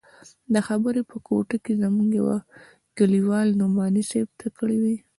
[0.53, 2.37] دا خبرې په کوټه کښې زموږ يوه
[2.97, 4.95] کليوال نعماني صاحب ته کړې وې.